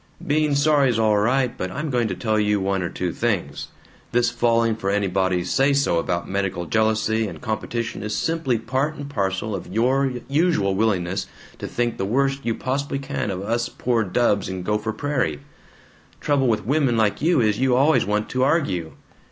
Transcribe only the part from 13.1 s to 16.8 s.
of us poor dubs in Gopher Prairie. Trouble with